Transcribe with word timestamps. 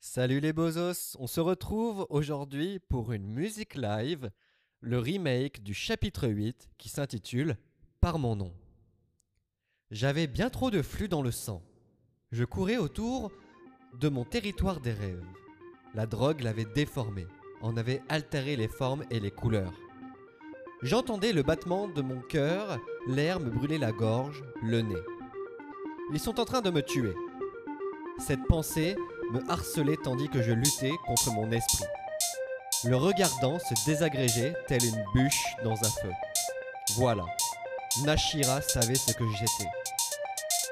Salut 0.00 0.40
les 0.40 0.52
bozos, 0.52 1.16
on 1.18 1.26
se 1.26 1.40
retrouve 1.40 2.06
aujourd'hui 2.10 2.78
pour 2.78 3.12
une 3.12 3.26
musique 3.26 3.74
live, 3.74 4.30
le 4.80 4.98
remake 4.98 5.62
du 5.62 5.74
chapitre 5.74 6.28
8 6.28 6.70
qui 6.78 6.88
s'intitule 6.88 7.56
Par 8.00 8.18
mon 8.18 8.36
nom. 8.36 8.52
J'avais 9.90 10.26
bien 10.26 10.50
trop 10.50 10.70
de 10.70 10.82
flux 10.82 11.08
dans 11.08 11.22
le 11.22 11.30
sang. 11.30 11.62
Je 12.30 12.44
courais 12.44 12.76
autour 12.76 13.32
de 13.98 14.08
mon 14.08 14.24
territoire 14.24 14.80
des 14.80 14.92
rêves. 14.92 15.24
La 15.94 16.06
drogue 16.06 16.42
l'avait 16.42 16.66
déformé, 16.66 17.26
en 17.62 17.76
avait 17.76 18.02
altéré 18.08 18.54
les 18.56 18.68
formes 18.68 19.04
et 19.10 19.18
les 19.18 19.30
couleurs. 19.30 19.74
J'entendais 20.82 21.32
le 21.32 21.42
battement 21.42 21.88
de 21.88 22.02
mon 22.02 22.20
cœur, 22.20 22.78
l'air 23.08 23.40
me 23.40 23.50
brûlait 23.50 23.78
la 23.78 23.92
gorge, 23.92 24.44
le 24.62 24.82
nez. 24.82 25.02
Ils 26.12 26.20
sont 26.20 26.38
en 26.38 26.44
train 26.44 26.60
de 26.60 26.70
me 26.70 26.82
tuer. 26.82 27.14
Cette 28.18 28.46
pensée 28.46 28.96
me 29.32 29.50
harcelait 29.50 29.98
tandis 30.02 30.28
que 30.28 30.42
je 30.42 30.52
luttais 30.52 30.92
contre 31.06 31.30
mon 31.32 31.50
esprit. 31.50 31.84
Le 32.84 32.96
regardant 32.96 33.58
se 33.58 33.74
désagrégeait 33.84 34.54
telle 34.68 34.84
une 34.84 35.04
bûche 35.14 35.42
dans 35.64 35.74
un 35.74 35.90
feu. 35.90 36.12
Voilà, 36.96 37.24
Nashira 38.04 38.60
savait 38.60 38.94
ce 38.94 39.12
que 39.12 39.24
j'étais. 39.32 39.70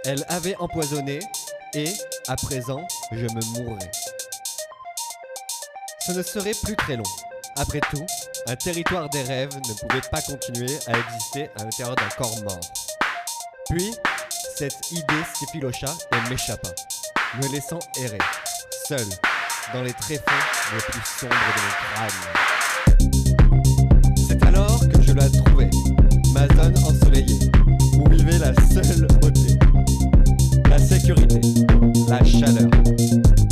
Elle 0.05 0.25
avait 0.29 0.57
empoisonné 0.57 1.21
et, 1.75 1.93
à 2.29 2.37
présent, 2.37 2.87
je 3.11 3.27
me 3.27 3.59
mourrais. 3.59 3.91
Ce 6.01 6.13
ne 6.13 6.23
serait 6.23 6.55
plus 6.63 6.77
très 6.77 6.97
long. 6.97 7.03
Après 7.57 7.81
tout, 7.81 8.05
un 8.47 8.57
territoire 8.57 9.09
des 9.09 9.23
rêves 9.23 9.57
ne 9.57 9.89
pouvait 9.89 10.09
pas 10.11 10.21
continuer 10.21 10.79
à 10.87 10.99
exister 10.99 11.49
à 11.57 11.65
l'intérieur 11.65 11.97
d'un 11.97 12.09
corps 12.11 12.43
mort. 12.43 12.61
Puis, 13.71 13.95
cette 14.57 14.93
idée 14.93 15.25
s'effilocha 15.35 15.93
et 16.13 16.29
m'échappa, 16.29 16.69
me 17.41 17.49
laissant 17.49 17.79
errer, 18.01 18.19
seul, 18.87 19.07
dans 19.73 19.83
les 19.83 19.95
tréfonds 19.95 20.23
les 20.75 20.83
plus 20.83 21.01
sombres 21.19 21.35
de 21.57 21.61
mon 21.63 21.73
crâne. 21.95 22.21
C'est 24.29 24.45
alors 24.45 24.81
que 24.81 25.01
je 25.01 25.13
la 25.13 25.31
trouvai, 25.31 25.71
ma 26.35 26.47
zone 26.49 26.77
ensoleillée, 26.85 27.51
où 27.99 28.09
vivait 28.11 28.39
la 28.39 28.53
seule 28.55 29.07
beauté, 29.21 29.57
la 30.69 30.79
sécurité, 30.79 31.41
la 32.09 32.23
chaleur. 32.25 32.69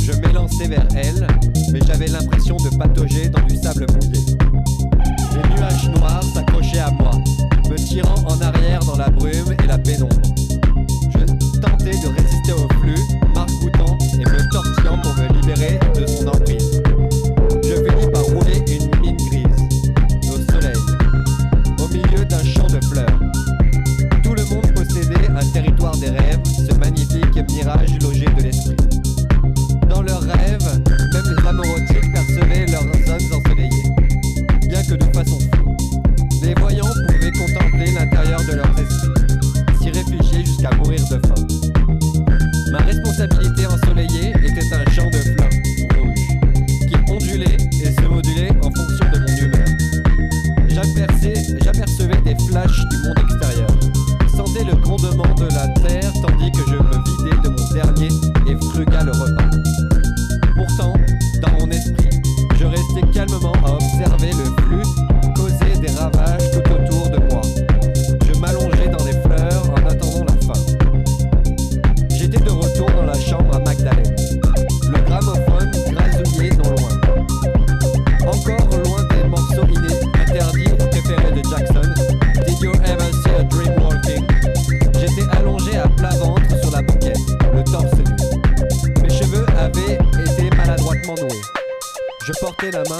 Je 0.03 0.11
m'élançai 0.11 0.67
vers 0.67 0.87
elle, 0.95 1.25
mais 1.71 1.79
j'avais 1.87 2.07
l'impression 2.07 2.57
de 2.57 2.69
patauger 2.77 3.22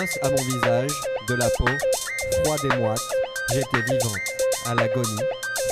main 0.04 0.10
à 0.22 0.30
mon 0.30 0.44
visage, 0.44 0.92
de 1.30 1.36
la 1.36 1.50
peau, 1.58 1.66
froide 2.44 2.60
et 2.72 2.78
moite. 2.78 3.00
J'étais 3.54 3.82
vivante, 3.82 4.18
à 4.66 4.76
l'agonie, 4.76 5.22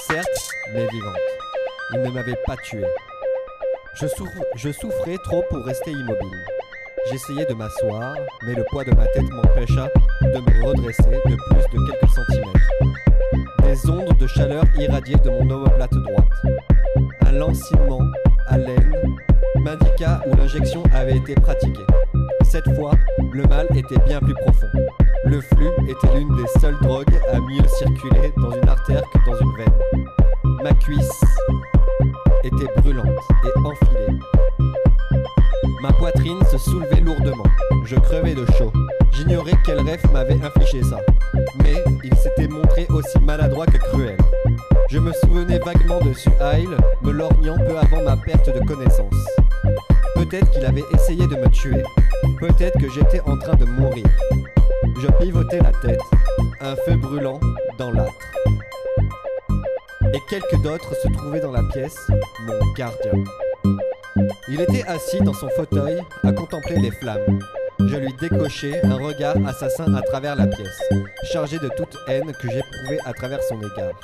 certes, 0.08 0.52
mais 0.74 0.88
vivante. 0.88 1.18
Il 1.94 2.02
ne 2.02 2.09
m'avait 2.09 2.38
pas 2.46 2.56
tué. 2.64 2.86
Je, 3.96 4.72
souffrais 4.72 5.18
trop 5.24 5.44
pour 5.50 5.66
rester 5.66 5.92
immobile. 5.92 6.46
J'essayais 7.09 7.46
de 7.46 7.53
m'asseoir, 7.53 8.16
mais 8.44 8.56
le 8.56 8.64
poids 8.69 8.84
de 8.84 8.96
ma 8.96 9.06
tête 9.08 9.30
m'empêcha 9.30 9.88
de 10.22 10.40
me 10.40 10.66
redresser 10.66 11.03
de 11.03 11.36
plus 11.36 11.80
de 11.80 11.92
quelques 11.92 12.13
centimètres. 12.13 12.59
Des 13.63 13.90
ondes 13.90 14.18
de 14.18 14.28
chaleur 14.28 14.63
irradiaient 14.78 15.18
de 15.18 15.30
mon 15.30 15.50
omoplate 15.50 15.92
droite. 15.92 16.58
Un 17.25 17.31
lancement 17.34 18.02
à 18.48 18.58
l'aine 18.58 18.94
m'indiqua 19.58 20.22
où 20.28 20.36
l'injection 20.36 20.84
avait 20.94 21.18
été 21.18 21.36
pratiquée. 21.36 21.86
Cette 22.51 22.75
fois, 22.75 22.91
le 23.31 23.44
mal 23.44 23.66
était 23.73 23.97
bien 24.00 24.19
plus 24.19 24.34
profond. 24.34 24.67
Le 25.23 25.39
flux 25.39 25.69
était 25.88 26.13
l'une 26.13 26.35
des 26.35 26.59
seules 26.59 26.78
drogues 26.81 27.17
à 27.31 27.39
mieux 27.39 27.66
circuler 27.66 28.34
dans 28.35 28.51
une 28.51 28.67
artère 28.67 29.03
que 29.09 29.19
dans 29.25 29.39
une 29.39 29.56
veine. 29.56 30.59
Ma 30.62 30.73
cuisse 30.73 31.22
était 32.44 32.67
brûlante 32.81 33.06
et 33.45 33.57
enfilée. 33.57 34.19
Ma 35.81 35.94
poitrine 35.94 36.44
se 36.51 36.57
soulevait 36.57 37.00
lourdement. 37.00 37.45
Je 37.85 37.95
crevais 37.95 38.35
de 38.35 38.45
chaud. 38.57 38.73
J'ignorais 39.13 39.56
quel 39.63 39.79
rêve 39.79 40.03
m'avait 40.12 40.41
infligé 40.44 40.83
ça. 40.83 41.00
Mais 41.63 41.81
il 42.03 42.16
s'était 42.16 42.50
montré 42.50 42.85
aussi 42.89 43.18
maladroit 43.19 43.66
que 43.66 43.78
cruel. 43.78 44.18
Je 44.89 45.00
me 45.00 45.13
souvenais 45.13 45.59
vaguement 45.59 46.01
de 46.01 46.12
Suhail 46.12 46.68
me 47.01 47.12
lorgnant 47.12 47.56
peu 47.56 47.78
avant 47.78 48.03
ma 48.03 48.18
perte 48.18 48.53
de 48.53 48.59
connaissance. 48.66 49.16
Peut-être 50.31 50.52
qu'il 50.52 50.66
avait 50.66 50.86
essayé 50.94 51.28
de 51.28 51.36
me 51.36 51.50
tuer. 51.50 51.84
Peut-être 52.40 52.80
que 52.80 52.90
j'étais 52.90 53.19
en 53.22 53.38
train 53.38 53.56
de 53.56 53.66
mourir. 53.66 54.06
Je 54.97 55.08
pivotais 55.19 55.59
la 55.59 55.74
tête, 55.81 56.00
un 56.62 56.74
feu 56.78 56.96
brûlant 56.96 57.38
dans 57.78 57.92
l'âtre. 57.92 58.14
Et 60.14 60.19
quelques 60.30 60.62
d'autres 60.64 60.96
se 60.96 61.09
trouvaient 61.09 61.42
dans 61.42 61.52
la 61.52 61.64
pièce, 61.64 61.97
mon 62.47 62.74
gardien. 62.78 63.12
Il 64.47 64.62
était 64.62 64.88
assis 64.88 65.19
dans 65.19 65.34
son 65.34 65.50
fauteuil 65.50 66.02
à 66.24 66.31
contempler 66.31 66.78
les 66.78 66.92
flammes. 66.92 67.40
Je 67.80 67.98
lui 67.98 68.13
décochai 68.22 68.81
un 68.86 68.96
regard 68.96 69.36
assassin 69.46 69.94
à 69.94 70.02
travers 70.02 70.38
la 70.38 70.48
pièce, 70.48 70.81
chargé 71.30 71.59
de 71.59 71.69
toute 71.75 71.98
haine 72.08 72.31
que 72.31 72.50
j'éprouvais 72.50 73.00
à 73.06 73.12
travers 73.12 73.44
son 73.44 73.58
égard. 73.58 74.00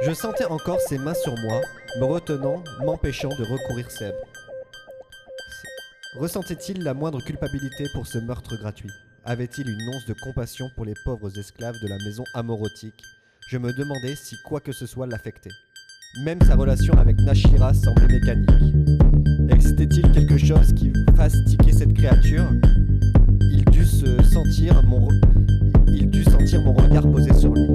Je 0.00 0.12
sentais 0.14 0.46
encore 0.46 0.80
ses 0.80 0.96
mains 0.96 1.12
sur 1.12 1.34
moi, 1.44 1.60
me 1.98 2.06
retenant, 2.06 2.64
m'empêchant 2.82 3.28
de 3.28 3.44
recourir 3.44 3.90
Seb. 3.90 4.14
Ressentait-il 6.16 6.82
la 6.82 6.92
moindre 6.92 7.22
culpabilité 7.22 7.84
pour 7.94 8.04
ce 8.04 8.18
meurtre 8.18 8.56
gratuit? 8.56 8.90
Avait-il 9.24 9.68
une 9.68 9.88
once 9.94 10.06
de 10.06 10.14
compassion 10.14 10.66
pour 10.74 10.84
les 10.84 10.94
pauvres 11.04 11.38
esclaves 11.38 11.80
de 11.80 11.88
la 11.88 11.98
maison 12.04 12.24
amorotique? 12.34 13.00
Je 13.48 13.58
me 13.58 13.72
demandais 13.72 14.16
si 14.16 14.34
quoi 14.44 14.60
que 14.60 14.72
ce 14.72 14.86
soit 14.86 15.06
l'affectait. 15.06 15.50
Même 16.24 16.40
sa 16.42 16.56
relation 16.56 16.94
avec 16.94 17.16
Nashira 17.20 17.72
semblait 17.74 18.08
mécanique. 18.08 18.50
Existait-il 19.50 20.10
quelque 20.10 20.36
chose 20.36 20.72
qui 20.72 20.92
fasse 21.16 21.36
cette 21.80 21.94
créature? 21.94 22.50
Il 23.52 23.64
dut 23.66 23.86
se 23.86 24.22
sentir 24.24 24.82
mon 24.82 25.08
il 25.86 26.10
dut 26.10 26.24
sentir 26.24 26.60
mon 26.62 26.72
regard 26.72 27.10
posé 27.10 27.32
sur 27.34 27.54
lui, 27.54 27.66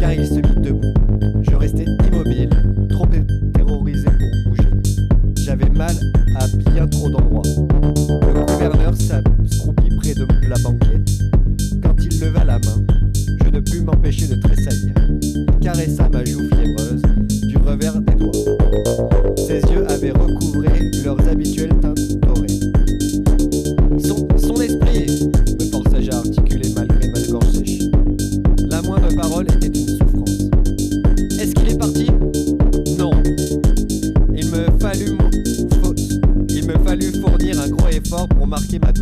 car 0.00 0.12
il 0.12 0.26
se 0.26 0.34
mit 0.34 0.60
debout. 0.62 0.97
Trop 6.86 7.08
d'endroits. 7.08 7.42
Le 7.44 8.46
gouverneur 8.46 8.94
s'accroupit 8.94 9.96
près 9.96 10.14
de 10.14 10.26
la 10.48 10.56
banquette. 10.62 11.10
Quand 11.82 11.94
il 12.00 12.20
leva 12.20 12.44
la 12.44 12.58
main, 12.58 12.84
je 13.44 13.50
ne 13.50 13.60
pus 13.60 13.80
m'empêcher 13.80 14.26
de 14.28 14.36
tressaillir. 14.36 14.94
Il 15.22 15.46
caressa 15.60 16.08
ma 16.08 16.24
joue 16.24 16.48
fiévreuse 16.48 17.02
du 17.46 17.56
revers 17.56 18.00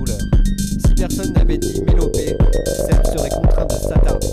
Si 0.05 0.95
personne 0.95 1.33
n'avait 1.33 1.57
dit 1.57 1.81
mélopée, 1.81 2.37
Seb 2.67 3.07
serait 3.07 3.31
contraint 3.31 3.65
de 3.65 3.73
s'attarder. 3.73 4.27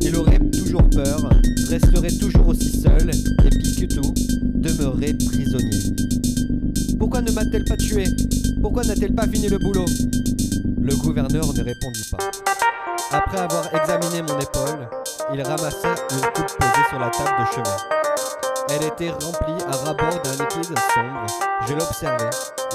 Il 0.00 0.16
aurait 0.16 0.38
toujours 0.38 0.88
peur, 0.88 1.28
resterait 1.68 2.10
toujours 2.12 2.48
aussi 2.48 2.80
seul, 2.80 3.10
et 3.10 3.50
puis 3.50 3.86
tout, 3.86 4.14
demeurerait 4.54 5.12
prisonnier. 5.12 5.94
Pourquoi 6.98 7.20
ne 7.20 7.32
m'a-t-elle 7.32 7.64
pas 7.64 7.76
tué? 7.76 8.04
Pourquoi 8.62 8.84
n'a-t-elle 8.84 9.14
pas 9.14 9.26
fini 9.26 9.48
le 9.48 9.58
boulot? 9.58 9.84
Le 10.80 10.96
gouverneur 10.96 11.52
ne 11.52 11.62
répondit 11.62 12.08
pas. 12.10 12.30
Après 13.10 13.40
avoir 13.40 13.68
examiné 13.74 14.22
mon 14.22 14.38
épaule, 14.38 14.88
il 15.34 15.42
ramassa 15.42 15.94
une 16.12 16.20
coupe 16.32 16.56
posée 16.58 16.84
sur 16.88 16.98
la 16.98 17.10
table 17.10 17.30
de 17.40 17.44
chevet. 17.54 17.76
Elle 18.70 18.86
était 18.86 19.10
remplie 19.10 19.62
à 19.68 19.76
rabord 19.84 20.22
d'un 20.22 20.32
liquide 20.32 20.78
sombre. 20.94 21.26
Je 21.68 21.74
l'observais. 21.74 22.30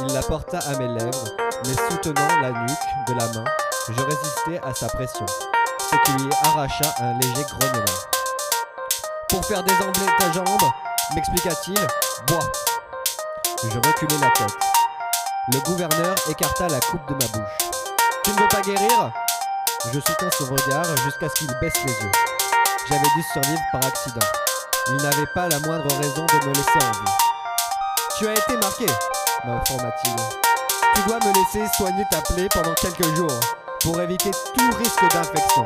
Il 0.08 0.14
la 0.14 0.22
porta 0.22 0.60
à 0.60 0.78
mes 0.78 0.88
lèvres, 0.90 1.26
mais 1.66 1.76
soutenant 1.92 2.42
la 2.42 2.52
nuque 2.52 3.08
de 3.08 3.14
la 3.14 3.28
main, 3.28 3.44
je 3.90 4.02
résistais 4.02 4.60
à 4.64 4.74
sa 4.74 4.88
pression, 4.88 5.26
ce 5.80 5.96
qui 6.06 6.24
lui 6.24 6.30
arracha 6.44 6.94
un 7.00 7.14
léger 7.20 7.44
grognement. 7.44 7.86
Pour 9.30 9.46
faire 9.46 9.64
désembler 9.64 10.06
ta 10.20 10.32
jambe, 10.32 10.72
m'expliqua-t-il, 11.16 11.80
bois. 12.28 12.52
Je 13.64 13.78
reculai 13.78 14.18
la 14.22 14.30
tête. 14.32 14.56
Le 15.54 15.60
gouverneur 15.62 16.16
écarta 16.30 16.68
la 16.68 16.80
coupe 16.80 17.08
de 17.08 17.14
ma 17.14 17.28
bouche. 17.32 17.58
Tu 18.24 18.32
ne 18.32 18.40
veux 18.40 18.48
pas 18.50 18.62
guérir? 18.62 19.12
Je 19.94 20.00
soutins 20.00 20.30
son 20.32 20.46
regard 20.46 20.86
jusqu'à 21.06 21.30
ce 21.30 21.36
qu'il 21.36 21.60
baisse 21.60 21.84
les 21.86 21.94
yeux. 21.94 22.12
J'avais 22.90 23.10
dû 23.16 23.24
survivre 23.34 23.62
par 23.72 23.86
accident. 23.86 24.26
Il 24.90 24.98
n'avait 24.98 25.28
pas 25.34 25.48
la 25.48 25.60
moindre 25.60 25.94
raison 25.98 26.26
de 26.26 26.48
me 26.48 26.54
laisser 26.54 26.78
en 26.78 26.92
vie. 26.92 27.12
Tu 28.18 28.28
as 28.28 28.34
été 28.34 28.58
marqué, 28.58 28.86
m'informa-t-il. 29.46 30.47
Tu 30.96 31.02
dois 31.08 31.20
me 31.20 31.34
laisser 31.34 31.72
soigner 31.76 32.04
ta 32.12 32.22
plaie 32.22 32.50
pendant 32.54 32.74
quelques 32.74 33.16
jours 33.16 33.40
pour 33.82 34.02
éviter 34.02 34.32
tout 34.32 34.78
risque 34.78 35.02
d'infection. 35.14 35.66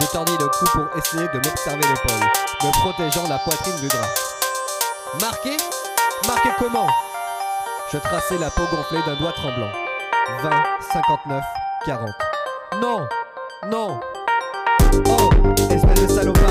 Je 0.00 0.06
tordis 0.06 0.36
le 0.38 0.46
cou 0.48 0.64
pour 0.72 0.86
essayer 0.98 1.28
de 1.28 1.36
m'observer 1.36 1.82
l'épaule, 1.82 2.28
me 2.62 2.70
protégeant 2.80 3.28
la 3.28 3.38
poitrine 3.38 3.76
du 3.80 3.88
drap. 3.88 4.08
Marqué? 5.20 5.56
Marqué 6.26 6.48
comment? 6.58 6.88
Je 7.92 7.98
traçai 7.98 8.38
la 8.38 8.50
peau 8.50 8.62
gonflée 8.70 9.00
d'un 9.06 9.14
doigt 9.16 9.32
tremblant. 9.32 9.70
20, 10.42 10.50
59, 10.92 11.44
40. 11.84 12.08
Non 12.80 13.08
Non 13.70 14.00
Oh 15.08 15.30
Espèce 15.70 16.06
de 16.06 16.08
Salopard 16.08 16.45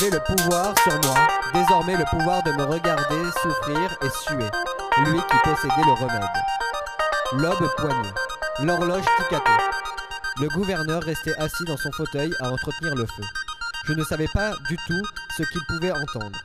Le 0.00 0.18
pouvoir 0.18 0.74
sur 0.82 0.94
moi, 1.04 1.28
désormais 1.52 1.94
le 1.94 2.04
pouvoir 2.06 2.42
de 2.42 2.52
me 2.52 2.64
regarder 2.64 3.22
souffrir 3.42 3.98
et 4.02 4.08
suer. 4.24 4.50
Lui 5.04 5.20
qui 5.20 5.36
possédait 5.44 5.84
le 5.84 5.92
remède. 5.92 6.30
L'aube 7.32 7.70
poignée. 7.76 8.08
L'horloge 8.60 9.04
ticatait. 9.18 9.62
Le 10.40 10.48
gouverneur 10.48 11.02
restait 11.02 11.36
assis 11.36 11.64
dans 11.66 11.76
son 11.76 11.92
fauteuil 11.92 12.32
à 12.40 12.50
entretenir 12.50 12.94
le 12.94 13.04
feu. 13.04 13.22
Je 13.84 13.92
ne 13.92 14.02
savais 14.02 14.28
pas 14.32 14.54
du 14.68 14.76
tout 14.86 15.02
ce 15.36 15.42
qu'il 15.42 15.60
pouvait 15.68 15.92
entendre. 15.92 16.38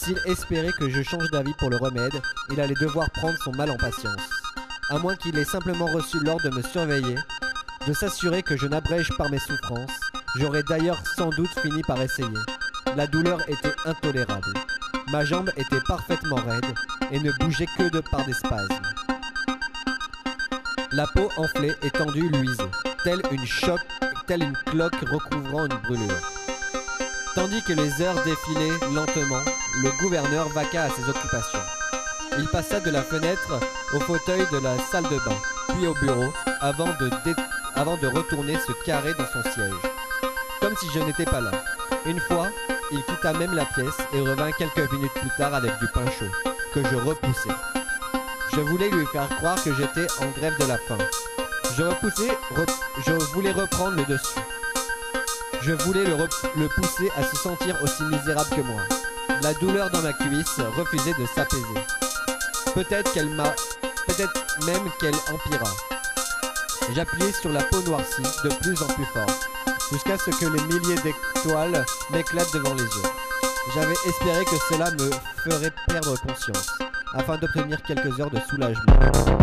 S'il 0.00 0.18
espérait 0.26 0.72
que 0.72 0.88
je 0.88 1.02
change 1.02 1.28
d'avis 1.32 1.54
pour 1.54 1.68
le 1.68 1.78
remède, 1.78 2.22
il 2.52 2.60
allait 2.60 2.74
devoir 2.74 3.10
prendre 3.10 3.36
son 3.42 3.52
mal 3.52 3.72
en 3.72 3.76
patience. 3.76 4.30
À 4.88 5.00
moins 5.00 5.16
qu'il 5.16 5.36
ait 5.36 5.44
simplement 5.44 5.86
reçu 5.86 6.20
l'ordre 6.20 6.48
de 6.48 6.54
me 6.54 6.62
surveiller, 6.62 7.16
de 7.88 7.92
s'assurer 7.92 8.44
que 8.44 8.56
je 8.56 8.68
n'abrège 8.68 9.10
par 9.18 9.30
mes 9.30 9.40
souffrances, 9.40 10.03
j'aurais 10.36 10.62
d'ailleurs 10.62 10.98
sans 11.16 11.30
doute 11.30 11.50
fini 11.60 11.82
par 11.82 12.00
essayer. 12.00 12.28
La 12.96 13.06
douleur 13.06 13.40
était 13.48 13.74
intolérable. 13.86 14.52
Ma 15.10 15.24
jambe 15.24 15.50
était 15.56 15.80
parfaitement 15.86 16.36
raide 16.36 16.64
et 17.10 17.20
ne 17.20 17.32
bougeait 17.40 17.68
que 17.76 17.88
de 17.90 18.00
par 18.00 18.24
des 18.24 18.32
spasmes. 18.32 18.82
La 20.92 21.06
peau 21.08 21.28
enflée 21.36 21.74
et 21.82 21.90
tendue 21.90 22.28
luisait, 22.28 22.70
telle 23.02 23.22
une 23.32 23.46
choc, 23.46 23.80
telle 24.26 24.42
une 24.44 24.56
cloque 24.66 25.00
recouvrant 25.10 25.66
une 25.66 25.76
brûlure. 25.82 26.20
Tandis 27.34 27.62
que 27.62 27.72
les 27.72 28.00
heures 28.00 28.22
défilaient 28.24 28.78
lentement, 28.94 29.42
le 29.82 29.90
gouverneur 30.00 30.48
vaqua 30.50 30.82
à 30.84 30.90
ses 30.90 31.08
occupations. 31.08 31.58
Il 32.38 32.46
passa 32.48 32.80
de 32.80 32.90
la 32.90 33.02
fenêtre 33.02 33.60
au 33.94 34.00
fauteuil 34.00 34.46
de 34.52 34.58
la 34.58 34.78
salle 34.90 35.04
de 35.04 35.18
bain, 35.24 35.36
puis 35.68 35.86
au 35.88 35.94
bureau, 35.94 36.32
avant 36.60 36.86
de, 37.00 37.08
dé- 37.24 37.34
avant 37.74 37.96
de 37.96 38.06
retourner 38.06 38.56
se 38.60 38.72
carrer 38.86 39.14
dans 39.14 39.26
son 39.26 39.42
siège. 39.50 39.93
Comme 40.64 40.76
si 40.78 40.88
je 40.94 40.98
n'étais 41.00 41.26
pas 41.26 41.42
là. 41.42 41.50
Une 42.06 42.18
fois, 42.20 42.48
il 42.90 43.02
quitta 43.02 43.34
même 43.34 43.52
la 43.52 43.66
pièce 43.66 43.98
et 44.14 44.20
revint 44.22 44.50
quelques 44.52 44.90
minutes 44.90 45.12
plus 45.12 45.28
tard 45.36 45.52
avec 45.52 45.78
du 45.78 45.86
pain 45.88 46.06
chaud, 46.18 46.24
que 46.72 46.82
je 46.82 46.96
repoussai. 46.96 47.50
Je 48.50 48.60
voulais 48.60 48.88
lui 48.88 49.04
faire 49.08 49.28
croire 49.28 49.62
que 49.62 49.74
j'étais 49.74 50.06
en 50.22 50.28
grève 50.30 50.58
de 50.58 50.64
la 50.64 50.78
faim. 50.78 50.96
Je 51.76 51.82
repoussais, 51.82 52.30
re- 52.56 52.78
je 53.06 53.12
voulais 53.34 53.52
reprendre 53.52 53.98
le 53.98 54.06
dessus. 54.06 54.40
Je 55.60 55.72
voulais 55.72 56.04
le 56.06 56.68
pousser 56.68 57.12
à 57.14 57.24
se 57.24 57.36
sentir 57.36 57.76
aussi 57.82 58.02
misérable 58.04 58.48
que 58.56 58.62
moi. 58.62 58.80
La 59.42 59.52
douleur 59.52 59.90
dans 59.90 60.00
ma 60.00 60.14
cuisse 60.14 60.60
refusait 60.78 61.12
de 61.18 61.26
s'apaiser. 61.26 61.84
Peut-être 62.74 63.12
qu'elle 63.12 63.28
m'a, 63.28 63.54
peut-être 64.06 64.64
même 64.64 64.90
qu'elle 64.98 65.14
empira. 65.30 65.70
J'appuyais 66.94 67.32
sur 67.32 67.50
la 67.50 67.62
peau 67.64 67.82
noircie 67.82 68.22
de 68.44 68.48
plus 68.62 68.82
en 68.82 68.86
plus 68.86 69.06
fort, 69.12 69.26
jusqu'à 69.94 70.18
ce 70.18 70.30
que 70.30 70.46
les 70.46 70.62
milliers 70.64 71.00
d'étoiles 71.04 71.84
m'éclatent 72.10 72.52
devant 72.52 72.74
les 72.74 72.82
yeux. 72.82 73.08
J'avais 73.74 73.94
espéré 74.04 74.44
que 74.44 74.56
cela 74.68 74.90
me 74.90 75.08
ferait 75.48 75.72
perdre 75.86 76.18
conscience, 76.20 76.68
afin 77.14 77.38
d'obtenir 77.38 77.80
quelques 77.82 78.18
heures 78.18 78.30
de 78.30 78.40
soulagement, 78.50 78.98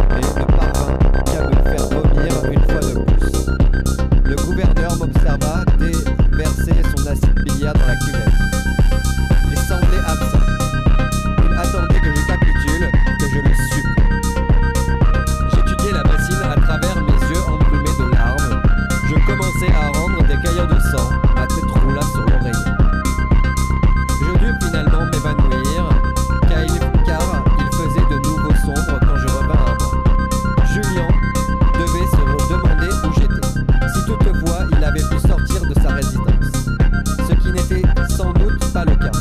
mais 0.10 0.42
ne 0.42 0.46
parvint 0.46 0.98
qu'à 1.24 1.48
me 1.48 1.56
faire 1.64 1.88
vomir 1.88 2.52
une 2.52 2.64
fois 2.70 2.82
de 2.82 2.94
plus. 3.14 4.30
Le 4.30 4.36
gouverneur 4.36 4.98
m'observa 4.98 5.64
déverser 5.80 6.76
son 6.98 7.08
acide 7.08 7.44
billard 7.46 7.74
dans 7.74 7.88
la 7.88 7.96
cuvette. 7.96 8.34
Il 9.52 9.58
semblait 9.58 10.00
absent. 10.06 10.41
Sang. 20.92 21.10
Ma 21.36 21.48
tête 21.48 21.72
roula 21.72 22.02
sur 22.02 22.22
l'oreiller. 22.22 22.52
Je 24.20 24.40
dus 24.40 24.56
finalement 24.66 25.06
m'évanouir, 25.06 25.90
car 26.48 26.64
il, 26.64 26.80
faisait 27.78 28.08
de 28.10 28.28
nouveau 28.28 28.54
sombre 28.66 29.00
quand 29.00 29.18
je 29.18 29.28
revins 29.28 29.66
à. 29.68 30.66
Julien 30.66 31.08
devait 31.80 32.08
se 32.08 32.54
demander 32.54 32.92
où 33.04 33.14
j'étais, 33.14 33.48
si 33.94 34.06
toutefois 34.06 34.66
il 34.72 34.84
avait 34.84 35.00
pu 35.00 35.20
sortir 35.20 35.62
de 35.62 35.74
sa 35.82 35.94
résidence. 35.94 36.52
Ce 37.28 37.34
qui 37.36 37.52
n'était 37.52 37.88
sans 38.10 38.34
doute 38.34 38.74
pas 38.74 38.86
le 38.86 38.96
cas. 38.96 39.12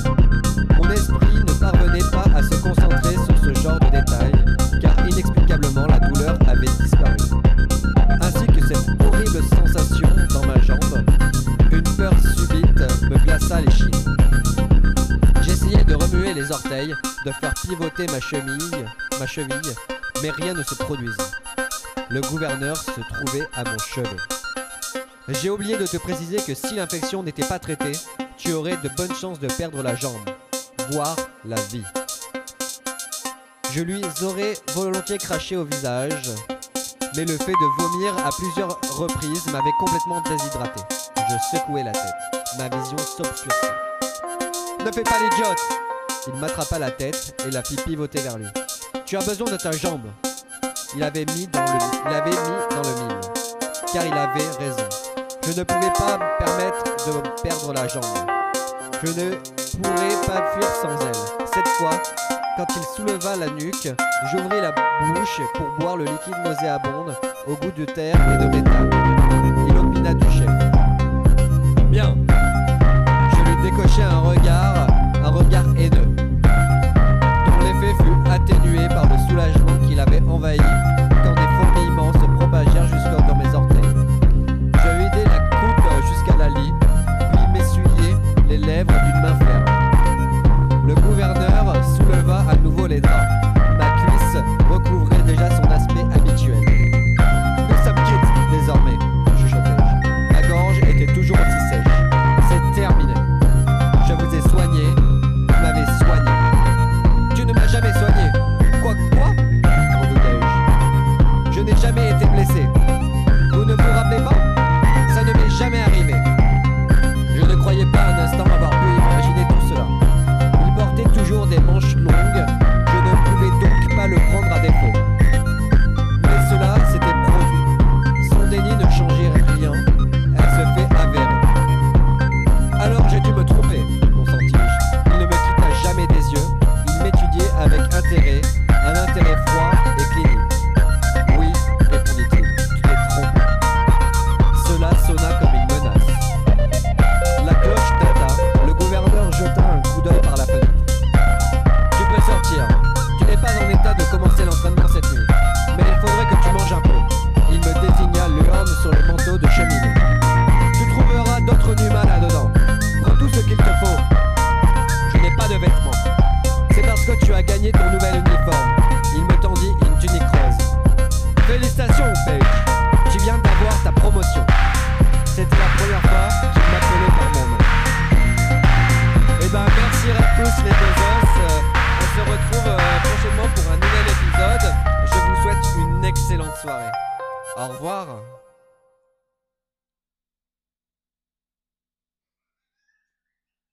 Mon 0.77 0.91
esprit 0.91 1.45
ne 1.47 1.53
parvenait 1.53 2.11
pas 2.11 2.25
à 2.37 2.43
se 2.43 2.63
concentrer 2.63 3.15
sur 3.15 3.39
ce 3.45 3.61
genre 3.61 3.79
de 3.81 3.87
détails, 3.87 4.45
car 4.81 4.95
inexplicablement 5.09 5.87
la 5.87 6.01
douleur 6.01 6.37
avait 6.49 6.67
disparu. 6.81 7.17
Ainsi 8.21 8.47
que 8.47 8.67
cette 8.67 8.89
horrible 9.01 9.41
sensation 9.57 10.09
J'essayais 15.43 15.85
de 15.85 15.95
remuer 15.95 16.35
les 16.35 16.51
orteils, 16.53 16.95
de 17.25 17.33
faire 17.33 17.55
pivoter 17.55 18.07
ma 18.07 18.21
cheville, 18.21 18.87
ma 19.19 19.27
cheville, 19.27 19.75
mais 20.23 20.31
rien 20.31 20.55
ne 20.55 20.63
se 20.63 20.75
produisit. 20.75 21.17
Le 22.09 22.21
gouverneur 22.23 22.77
se 22.77 23.01
trouvait 23.01 23.47
à 23.55 23.65
mon 23.65 23.79
chevet. 23.79 24.17
J'ai 25.29 25.51
oublié 25.51 25.77
de 25.77 25.87
te 25.87 25.97
préciser 25.97 26.39
que 26.39 26.55
si 26.55 26.75
l'infection 26.75 27.23
n'était 27.23 27.45
pas 27.45 27.59
traitée, 27.59 27.93
tu 28.37 28.53
aurais 28.53 28.77
de 28.79 28.89
bonnes 28.97 29.15
chances 29.15 29.39
de 29.39 29.49
perdre 29.49 29.83
la 29.83 29.95
jambe, 29.95 30.29
voire 30.91 31.17
la 31.45 31.61
vie. 31.73 31.85
Je 33.73 33.83
lui 33.83 34.03
aurais 34.23 34.55
volontiers 34.75 35.19
craché 35.19 35.57
au 35.57 35.65
visage, 35.65 36.31
mais 37.15 37.25
le 37.25 37.37
fait 37.37 37.53
de 37.53 37.83
vomir 37.83 38.27
à 38.27 38.31
plusieurs 38.31 38.81
reprises 38.91 39.47
m'avait 39.53 39.77
complètement 39.79 40.21
déshydraté. 40.23 40.81
Je 41.17 41.57
secouai 41.57 41.85
la 41.85 41.93
tête. 41.93 42.40
Ma 42.59 42.69
vision 42.69 42.99
s'obscurcit. 42.99 43.71
Ne 44.85 44.91
fais 44.91 45.03
pas 45.03 45.19
l'idiote 45.21 45.59
Il 46.27 46.35
m'attrapa 46.35 46.79
la 46.79 46.91
tête 46.91 47.41
et 47.47 47.51
la 47.51 47.63
fit 47.63 47.77
pivoter 47.77 48.21
vers 48.21 48.39
lui. 48.39 48.47
Tu 49.07 49.17
as 49.17 49.21
besoin 49.21 49.51
de 49.51 49.57
ta 49.57 49.71
jambe. 49.71 50.07
Il 50.97 51.03
avait 51.03 51.25
mis 51.27 51.47
dans 51.47 51.61
le, 51.61 51.69
il 52.07 53.05
mille. 53.05 53.21
Car 53.93 54.05
il 54.05 54.13
avait 54.13 54.49
raison. 54.59 54.89
Je 55.47 55.53
ne 55.53 55.63
pouvais 55.63 55.93
pas 55.93 56.19
me 56.19 56.39
permettre 56.39 57.07
de 57.07 57.43
perdre 57.43 57.73
la 57.73 57.87
jambe. 57.87 58.05
Je 59.03 59.11
ne 59.11 59.35
pourrais 59.83 60.27
pas 60.27 60.53
fuir 60.53 60.69
sans 60.83 61.07
elle. 61.07 61.47
Cette 61.55 61.69
fois, 61.69 62.03
quand 62.57 62.67
il 62.77 62.83
souleva 62.97 63.37
la 63.37 63.47
nuque, 63.47 63.89
j'ouvris 64.31 64.61
la 64.61 64.73
bouche 64.73 65.41
pour 65.55 65.69
boire 65.79 65.97
le 65.97 66.05
liquide 66.05 66.37
nauséabonde 66.45 67.17
au 67.47 67.55
goût 67.55 67.73
de 67.77 67.85
terre 67.85 68.17
et 68.17 68.45
de 68.45 68.57
métal. 68.57 69.20
Décochai 73.71 74.03
un 74.03 74.19
regard, 74.19 74.89
un 75.25 75.29
regard 75.29 75.65
haineux, 75.77 76.17
dont 76.43 77.59
l'effet 77.61 77.95
fut 78.03 78.29
atténué 78.29 78.89
par 78.89 79.09
le 79.09 79.17
soulagement 79.29 79.87
qui 79.87 79.95
l'avait 79.95 80.21
envahi 80.29 80.59